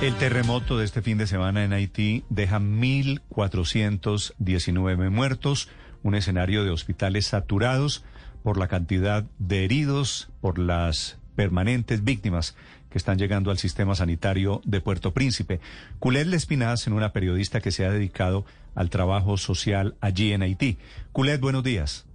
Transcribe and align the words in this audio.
El 0.00 0.14
terremoto 0.14 0.78
de 0.78 0.86
este 0.86 1.02
fin 1.02 1.18
de 1.18 1.26
semana 1.26 1.62
en 1.62 1.74
Haití 1.74 2.24
deja 2.30 2.58
1.419 2.58 5.10
muertos, 5.10 5.68
un 6.02 6.14
escenario 6.14 6.64
de 6.64 6.70
hospitales 6.70 7.26
saturados 7.26 8.02
por 8.42 8.56
la 8.56 8.66
cantidad 8.66 9.26
de 9.38 9.66
heridos, 9.66 10.30
por 10.40 10.58
las 10.58 11.18
permanentes 11.36 12.02
víctimas 12.02 12.56
que 12.88 12.96
están 12.96 13.18
llegando 13.18 13.50
al 13.50 13.58
sistema 13.58 13.94
sanitario 13.94 14.62
de 14.64 14.80
Puerto 14.80 15.12
Príncipe. 15.12 15.60
Culet 15.98 16.28
Lespinaz, 16.28 16.86
en 16.86 16.94
una 16.94 17.12
periodista 17.12 17.60
que 17.60 17.70
se 17.70 17.84
ha 17.84 17.90
dedicado 17.90 18.46
al 18.74 18.88
trabajo 18.88 19.36
social 19.36 19.96
allí 20.00 20.32
en 20.32 20.40
Haití. 20.40 20.78
Culet, 21.12 21.42
buenos 21.42 21.62
días. 21.62 22.06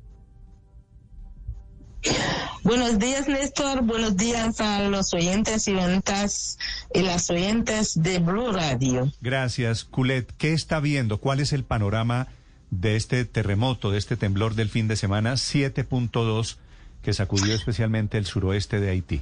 Buenos 2.65 2.97
días, 2.97 3.27
Néstor. 3.27 3.83
Buenos 3.83 4.17
días 4.17 4.59
a 4.59 4.89
los 4.89 5.13
oyentes 5.13 5.67
y 5.67 5.75
oyentas 5.75 6.57
y 6.91 7.03
las 7.03 7.29
oyentes 7.29 8.01
de 8.01 8.17
Blue 8.17 8.51
Radio. 8.51 9.11
Gracias, 9.21 9.83
Culet. 9.83 10.33
¿Qué 10.39 10.51
está 10.53 10.79
viendo? 10.79 11.19
¿Cuál 11.19 11.41
es 11.41 11.53
el 11.53 11.63
panorama 11.63 12.27
de 12.71 12.95
este 12.95 13.23
terremoto, 13.25 13.91
de 13.91 13.99
este 13.99 14.17
temblor 14.17 14.55
del 14.55 14.69
fin 14.69 14.87
de 14.87 14.95
semana 14.95 15.33
7.2 15.33 16.57
que 17.03 17.13
sacudió 17.13 17.53
especialmente 17.53 18.17
el 18.17 18.25
suroeste 18.25 18.79
de 18.79 18.89
Haití? 18.89 19.21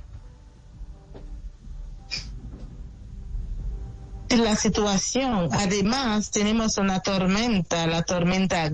La 4.29 4.55
situación, 4.55 5.49
además 5.51 6.31
tenemos 6.31 6.77
una 6.77 7.01
tormenta, 7.01 7.87
la 7.87 8.03
tormenta 8.03 8.69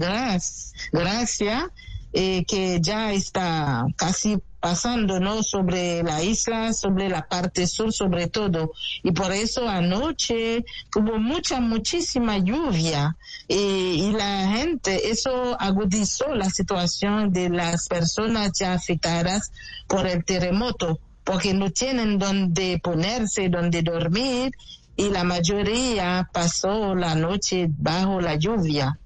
Gracia, 0.91 1.71
eh, 2.13 2.45
que 2.45 2.79
ya 2.81 3.13
está 3.13 3.87
casi 3.95 4.37
pasando 4.59 5.19
no 5.19 5.43
sobre 5.43 6.03
la 6.03 6.23
isla, 6.23 6.73
sobre 6.73 7.09
la 7.09 7.27
parte 7.27 7.67
sur 7.67 7.93
sobre 7.93 8.27
todo. 8.27 8.71
Y 9.03 9.11
por 9.11 9.31
eso 9.31 9.67
anoche 9.67 10.65
hubo 10.95 11.19
mucha, 11.19 11.59
muchísima 11.59 12.37
lluvia 12.37 13.15
eh, 13.47 13.55
y 13.57 14.11
la 14.11 14.51
gente, 14.51 15.09
eso 15.09 15.55
agudizó 15.59 16.33
la 16.35 16.49
situación 16.49 17.31
de 17.31 17.49
las 17.49 17.87
personas 17.87 18.51
ya 18.59 18.73
afectadas 18.73 19.51
por 19.87 20.07
el 20.07 20.23
terremoto, 20.25 20.99
porque 21.23 21.53
no 21.53 21.71
tienen 21.71 22.19
donde 22.19 22.79
ponerse, 22.83 23.49
donde 23.49 23.81
dormir 23.81 24.51
y 24.95 25.09
la 25.09 25.23
mayoría 25.23 26.29
pasó 26.33 26.93
la 26.93 27.15
noche 27.15 27.67
bajo 27.69 28.19
la 28.19 28.35
lluvia. 28.35 28.99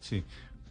Sí. 0.00 0.24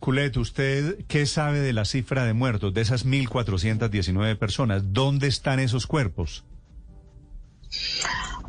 Culet, 0.03 0.35
¿usted 0.35 1.05
qué 1.07 1.25
sabe 1.25 1.61
de 1.61 1.71
la 1.71 1.85
cifra 1.85 2.25
de 2.25 2.33
muertos, 2.33 2.73
de 2.73 2.81
esas 2.81 3.05
1.419 3.05 4.37
personas? 4.37 4.83
¿Dónde 4.91 5.29
están 5.29 5.61
esos 5.61 5.87
cuerpos? 5.87 6.43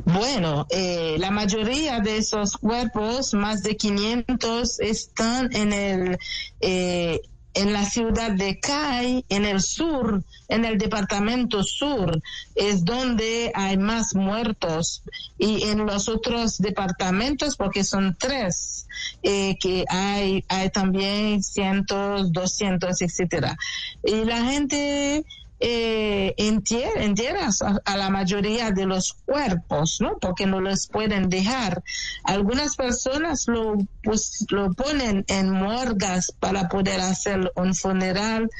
Bueno, 0.05 0.67
eh, 0.71 1.15
la 1.21 1.31
mayoría 1.31 2.01
de 2.01 2.17
esos 2.17 2.57
cuerpos, 2.57 3.35
más 3.35 3.63
de 3.63 3.77
500, 3.77 4.81
están 4.81 5.55
en 5.55 5.73
el 5.73 6.19
eh, 6.59 7.21
en 7.55 7.73
la 7.73 7.85
ciudad 7.85 8.33
de 8.33 8.59
Cay, 8.61 9.25
en 9.29 9.45
el 9.45 9.63
sur, 9.63 10.23
en 10.49 10.65
el 10.65 10.77
departamento 10.79 11.63
sur, 11.63 12.21
es 12.55 12.85
donde 12.85 13.53
hay 13.55 13.77
más 13.77 14.15
muertos. 14.15 15.03
Y 15.39 15.65
en 15.65 15.87
los 15.87 16.09
otros 16.09 16.59
departamentos, 16.59 17.57
porque 17.57 17.85
son 17.85 18.17
tres, 18.19 18.87
eh, 19.23 19.57
que 19.61 19.85
hay, 19.89 20.45
hay 20.49 20.71
también 20.71 21.43
cientos, 21.43 22.33
doscientos, 22.33 23.01
etcétera. 23.01 23.57
Y 24.03 24.25
la 24.25 24.45
gente 24.45 25.25
eh, 25.67 26.35
entierra, 26.37 27.49
a, 27.87 27.97
la 27.97 28.11
mayoría 28.11 28.71
de 28.71 28.85
los 28.85 29.15
cuerpos, 29.25 29.97
¿no? 30.01 30.19
Porque 30.21 30.45
no 30.45 30.61
los 30.61 30.89
pueden 30.89 31.31
dejar. 31.31 31.83
Algunas 32.25 32.77
personas 32.77 33.45
lo, 33.47 33.77
pues, 34.03 34.45
lo 34.51 34.75
ponen 34.75 35.25
en 35.27 35.51
morgas 35.51 36.33
para 36.39 36.69
poder 36.69 37.01
hacer 37.01 37.51
un 37.57 37.75
funeral 37.75 38.51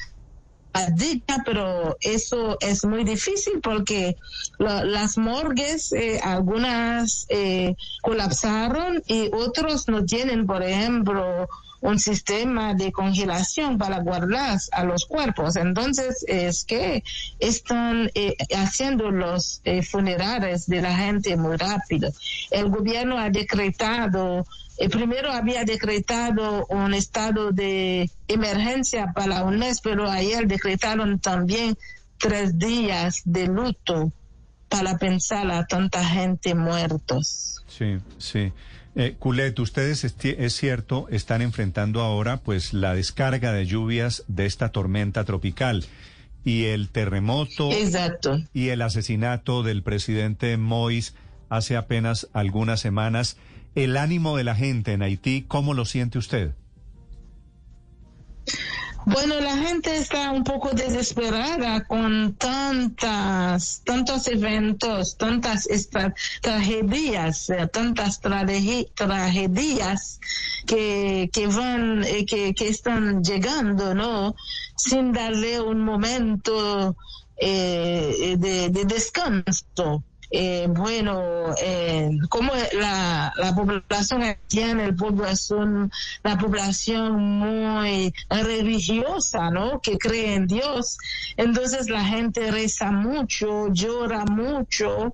pero 1.45 1.95
eso 2.01 2.57
es 2.59 2.83
muy 2.85 3.03
difícil 3.03 3.61
porque 3.61 4.15
las 4.59 5.17
morgues, 5.17 5.93
eh, 5.93 6.19
algunas 6.23 7.25
eh, 7.29 7.75
colapsaron 8.01 9.01
y 9.07 9.29
otros 9.33 9.87
no 9.87 10.05
tienen, 10.05 10.45
por 10.45 10.63
ejemplo, 10.63 11.47
un 11.81 11.99
sistema 11.99 12.73
de 12.73 12.91
congelación 12.91 13.77
para 13.77 13.99
guardar 13.99 14.57
a 14.71 14.83
los 14.83 15.05
cuerpos. 15.05 15.55
Entonces, 15.55 16.25
es 16.27 16.63
que 16.65 17.03
están 17.39 18.09
eh, 18.15 18.35
haciendo 18.55 19.11
los 19.11 19.61
eh, 19.63 19.83
funerales 19.83 20.67
de 20.67 20.81
la 20.81 20.95
gente 20.95 21.35
muy 21.37 21.57
rápido. 21.57 22.11
El 22.51 22.69
gobierno 22.69 23.17
ha 23.17 23.29
decretado, 23.29 24.45
eh, 24.77 24.89
primero 24.89 25.31
había 25.31 25.63
decretado 25.63 26.65
un 26.67 26.93
estado 26.93 27.51
de 27.51 28.09
emergencia 28.27 29.11
para 29.13 29.43
un 29.43 29.59
mes, 29.59 29.81
pero 29.81 30.09
ayer 30.09 30.47
decretaron 30.47 31.19
también 31.19 31.77
tres 32.17 32.57
días 32.57 33.21
de 33.25 33.47
luto 33.47 34.11
para 34.69 34.97
pensar 34.97 35.49
a 35.51 35.65
tanta 35.65 36.03
gente 36.03 36.55
muertos. 36.55 37.63
Sí, 37.67 37.97
sí. 38.17 38.51
Eh, 38.95 39.15
Culet, 39.19 39.59
ustedes 39.59 40.05
es, 40.05 40.55
cierto 40.55 41.07
están 41.09 41.41
enfrentando 41.41 42.01
ahora 42.01 42.37
pues 42.37 42.73
la 42.73 42.93
descarga 42.93 43.51
de 43.51 43.65
lluvias 43.65 44.23
de 44.27 44.45
esta 44.45 44.69
tormenta 44.69 45.25
tropical 45.25 45.85
y 46.45 46.65
el 46.65 46.87
terremoto 46.89 47.71
Exacto. 47.71 48.37
y 48.53 48.69
el 48.69 48.81
asesinato 48.81 49.63
del 49.63 49.83
presidente 49.83 50.55
Mois 50.55 51.13
hace 51.49 51.75
apenas 51.75 52.29
algunas 52.31 52.79
semanas. 52.79 53.37
El 53.75 53.97
ánimo 53.97 54.37
de 54.37 54.45
la 54.45 54.55
gente 54.55 54.93
en 54.93 55.01
Haití, 55.01 55.43
¿cómo 55.45 55.73
lo 55.73 55.83
siente 55.83 56.17
usted? 56.17 56.53
Bueno, 59.05 59.39
la 59.39 59.55
gente 59.55 59.97
está 59.97 60.31
un 60.31 60.43
poco 60.43 60.71
desesperada 60.71 61.85
con 61.85 62.33
tantas, 62.33 63.81
tantos 63.85 64.27
eventos, 64.27 65.15
tantas 65.17 65.67
tragedias, 66.41 67.49
eh, 67.51 67.67
tantas 67.71 68.19
tragedias 68.19 70.19
que, 70.65 71.29
que 71.31 71.47
van, 71.47 72.03
eh, 72.03 72.25
que, 72.25 72.55
que 72.55 72.67
están 72.67 73.23
llegando, 73.23 73.93
¿no? 73.93 74.35
Sin 74.75 75.13
darle 75.13 75.61
un 75.61 75.81
momento 75.81 76.97
eh, 77.37 78.35
de, 78.39 78.69
de 78.69 78.85
descanso. 78.85 80.03
Eh, 80.37 80.65
bueno, 80.67 81.55
eh, 81.63 82.09
como 82.27 82.51
la, 82.73 83.31
la 83.37 83.55
población 83.55 84.21
haitiana, 84.21 84.83
el 84.83 84.93
pueblo 84.93 85.25
es 85.25 85.49
una 85.49 85.89
población 86.37 87.21
muy 87.39 88.13
religiosa, 88.29 89.49
¿no? 89.49 89.79
Que 89.79 89.97
cree 89.97 90.33
en 90.33 90.47
Dios. 90.47 90.97
Entonces 91.37 91.89
la 91.89 92.03
gente 92.03 92.51
reza 92.51 92.91
mucho, 92.91 93.69
llora 93.71 94.25
mucho, 94.25 95.13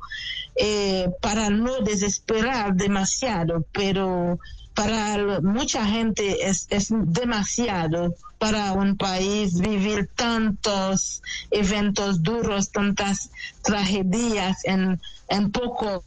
eh, 0.56 1.08
para 1.22 1.52
no 1.52 1.82
desesperar 1.82 2.74
demasiado, 2.74 3.64
pero 3.72 4.40
para 4.74 5.42
mucha 5.42 5.86
gente 5.86 6.48
es, 6.48 6.68
es 6.70 6.88
demasiado 6.90 8.16
para 8.38 8.74
un 8.74 8.98
país 8.98 9.60
vivir 9.60 10.10
tantos 10.16 11.22
eventos 11.52 12.24
duros, 12.24 12.72
tantas 12.72 13.30
tragedias 13.64 14.66
en, 14.66 15.00
en 15.28 15.52
pocos 15.52 16.04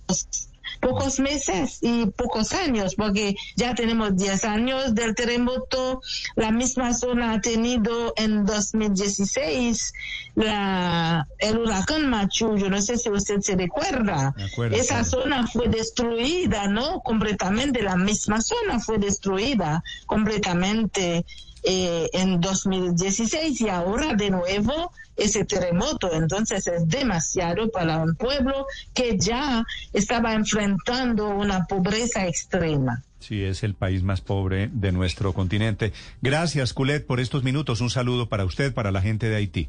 pocos 0.84 1.18
meses 1.18 1.78
y 1.80 2.06
pocos 2.06 2.52
años, 2.52 2.94
porque 2.94 3.34
ya 3.56 3.74
tenemos 3.74 4.16
10 4.16 4.44
años 4.44 4.94
del 4.94 5.14
terremoto. 5.14 6.02
La 6.36 6.50
misma 6.50 6.92
zona 6.92 7.32
ha 7.32 7.40
tenido 7.40 8.12
en 8.16 8.44
2016 8.44 9.92
la, 10.34 11.26
el 11.38 11.58
huracán 11.58 12.10
Machu. 12.10 12.58
Yo 12.58 12.68
no 12.68 12.82
sé 12.82 12.98
si 12.98 13.08
usted 13.08 13.40
se 13.40 13.56
recuerda. 13.56 14.34
Esa 14.72 15.04
zona 15.04 15.46
fue 15.46 15.68
destruida, 15.68 16.68
¿no? 16.68 17.00
Completamente. 17.00 17.82
La 17.82 17.96
misma 17.96 18.42
zona 18.42 18.78
fue 18.78 18.98
destruida 18.98 19.82
completamente 20.06 21.24
eh, 21.64 22.10
en 22.12 22.40
2016 22.40 23.60
y 23.62 23.68
ahora 23.68 24.14
de 24.14 24.30
nuevo 24.30 24.92
ese 25.16 25.44
terremoto. 25.44 26.12
Entonces 26.12 26.66
es 26.66 26.86
demasiado 26.88 27.70
para 27.70 27.98
un 27.98 28.14
pueblo 28.14 28.66
que 28.92 29.16
ya 29.18 29.64
estaba 29.92 30.34
enfrentando 30.34 31.28
una 31.28 31.64
pobreza 31.64 32.26
extrema. 32.26 33.02
Sí, 33.18 33.42
es 33.42 33.62
el 33.62 33.74
país 33.74 34.02
más 34.02 34.20
pobre 34.20 34.68
de 34.72 34.92
nuestro 34.92 35.32
continente. 35.32 35.94
Gracias, 36.20 36.74
Culet, 36.74 37.06
por 37.06 37.20
estos 37.20 37.42
minutos. 37.42 37.80
Un 37.80 37.88
saludo 37.88 38.28
para 38.28 38.44
usted, 38.44 38.74
para 38.74 38.90
la 38.92 39.00
gente 39.00 39.30
de 39.30 39.36
Haití. 39.36 39.68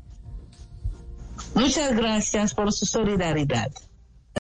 Muchas 1.53 1.95
gracias 1.95 2.53
por 2.53 2.74
su 2.74 2.86
solidaridad. 2.86 3.71